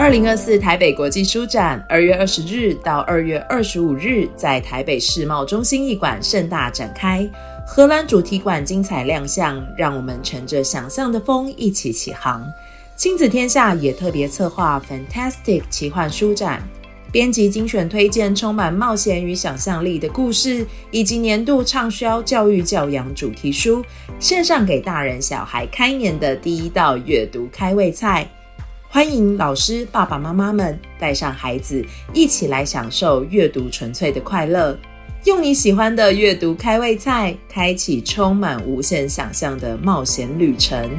[0.00, 7.28] 二零二四台北国际书展，二月二十日到二月二十五日在台北世贸中心艺馆盛大展开。
[7.66, 12.42] 荷兰主题馆精彩亮相，让我们乘着想象的风一起起航。
[12.96, 16.66] 亲子天下也特别策划 Fantastic 奇幻书展，
[17.12, 23.84] 编辑精选推荐充满冒险与想象力的故事，以及年度畅销教育教养主题书，
[24.18, 28.26] 献上给大人小孩开年的第一道阅读开胃菜。
[28.92, 31.80] 欢迎老师、爸爸妈妈们带上孩子
[32.12, 34.76] 一起来享受阅读纯粹的快乐，
[35.26, 40.90] 用你喜欢的阅读开胃菜，开启充满无限想象的冒险旅程。